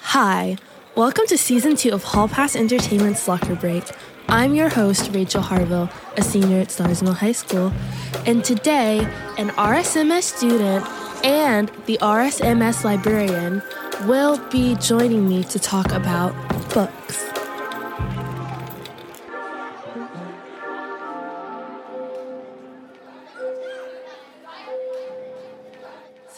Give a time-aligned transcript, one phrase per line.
[0.00, 0.56] Hi,
[0.94, 3.82] welcome to season two of Hall Pass Entertainment's Locker Break.
[4.28, 7.72] I'm your host, Rachel Harville, a senior at Starr's Mill High School,
[8.24, 9.00] and today,
[9.38, 10.86] an RSMS student
[11.24, 13.60] and the RSMS librarian
[14.06, 16.32] will be joining me to talk about
[16.72, 17.37] books.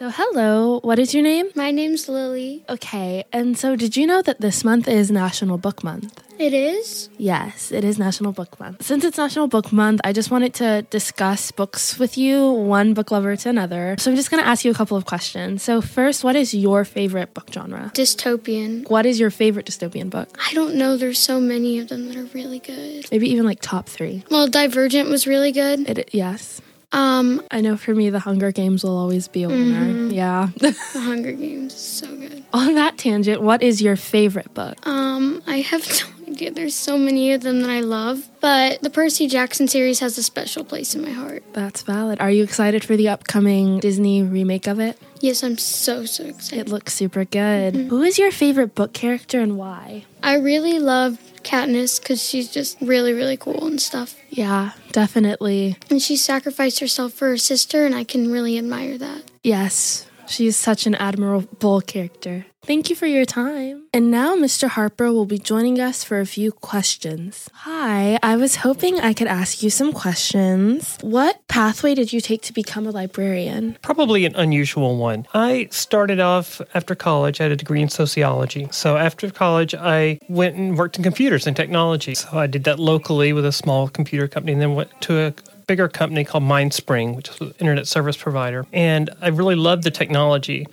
[0.00, 1.50] So, hello, what is your name?
[1.54, 2.64] My name's Lily.
[2.70, 6.24] Okay, and so did you know that this month is National Book Month?
[6.38, 7.10] It is?
[7.18, 8.82] Yes, it is National Book Month.
[8.82, 13.10] Since it's National Book Month, I just wanted to discuss books with you, one book
[13.10, 13.94] lover to another.
[13.98, 15.62] So I'm just going to ask you a couple of questions.
[15.62, 17.92] So, first, what is your favorite book genre?
[17.94, 18.88] Dystopian.
[18.88, 20.34] What is your favorite dystopian book?
[20.48, 20.96] I don't know.
[20.96, 23.06] There's so many of them that are really good.
[23.10, 24.24] Maybe even like top three.
[24.30, 25.86] Well, Divergent was really good.
[25.90, 26.62] It, yes.
[26.92, 30.12] Um, I know for me, The Hunger Games will always be a winner.
[30.12, 30.48] Yeah.
[30.56, 32.42] The Hunger Games is so good.
[32.52, 34.84] On that tangent, what is your favorite book?
[34.86, 35.82] Um, I have
[36.19, 40.16] no There's so many of them that I love, but the Percy Jackson series has
[40.16, 41.42] a special place in my heart.
[41.52, 42.20] That's valid.
[42.20, 44.98] Are you excited for the upcoming Disney remake of it?
[45.20, 46.66] Yes, I'm so, so excited.
[46.66, 47.74] It looks super good.
[47.74, 47.88] Mm-hmm.
[47.88, 50.06] Who is your favorite book character and why?
[50.22, 54.16] I really love Katniss because she's just really, really cool and stuff.
[54.30, 55.76] Yeah, definitely.
[55.90, 59.24] And she sacrificed herself for her sister, and I can really admire that.
[59.42, 62.46] Yes, she's such an admirable character.
[62.62, 63.86] Thank you for your time.
[63.92, 64.68] And now Mr.
[64.68, 67.48] Harper will be joining us for a few questions.
[67.54, 70.98] Hi, I was hoping I could ask you some questions.
[71.00, 73.78] What pathway did you take to become a librarian?
[73.82, 75.26] Probably an unusual one.
[75.32, 78.68] I started off after college, I had a degree in sociology.
[78.70, 82.14] So after college, I went and worked in computers and technology.
[82.14, 85.34] So I did that locally with a small computer company and then went to a
[85.70, 88.66] bigger company called MindSpring, which is an internet service provider.
[88.72, 90.66] And I really loved the technology.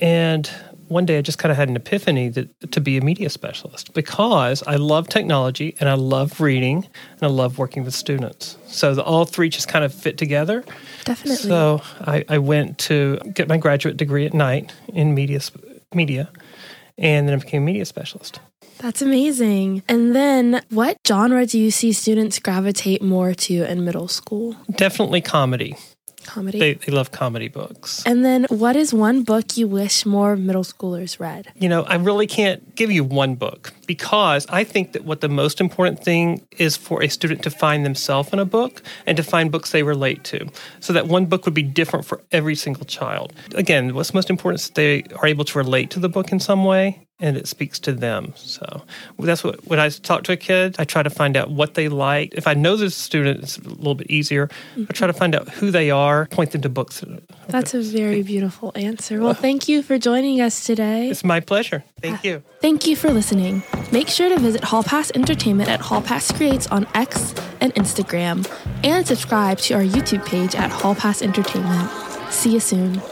[0.00, 0.50] And
[0.88, 3.92] one day I just kind of had an epiphany that, to be a media specialist
[3.92, 8.56] because I love technology and I love reading and I love working with students.
[8.66, 10.64] So the, all three just kind of fit together.
[11.04, 11.36] Definitely.
[11.36, 15.40] So I, I went to get my graduate degree at night in media,
[15.92, 16.30] media,
[16.96, 18.40] and then I became a media specialist.
[18.80, 19.82] That's amazing.
[19.88, 24.56] And then, what genre do you see students gravitate more to in middle school?
[24.74, 25.76] Definitely comedy.
[26.24, 26.58] Comedy.
[26.58, 28.02] They, they love comedy books.
[28.06, 31.52] and then, what is one book you wish more middle schoolers read?
[31.56, 35.28] You know, I really can't give you one book because I think that what the
[35.28, 39.22] most important thing is for a student to find themselves in a book and to
[39.22, 40.48] find books they relate to.
[40.80, 43.34] So that one book would be different for every single child.
[43.54, 46.64] Again, what's most important is they are able to relate to the book in some
[46.64, 48.32] way and it speaks to them.
[48.36, 48.82] So
[49.18, 51.88] that's what when I talk to a kid, I try to find out what they
[51.88, 52.34] like.
[52.34, 54.48] If I know this student, it's a little bit easier.
[54.76, 57.04] I try to find out who they are, point them to books.
[57.48, 59.20] That's a very beautiful answer.
[59.20, 61.10] Well, thank you for joining us today.
[61.10, 61.84] It's my pleasure.
[62.00, 62.42] Thank uh, you.
[62.60, 63.62] Thank you for listening.
[63.92, 68.50] Make sure to visit Hall Pass Entertainment at Hall Pass Creates on X and Instagram,
[68.82, 71.90] and subscribe to our YouTube page at Hall Pass Entertainment.
[72.30, 73.02] See you soon.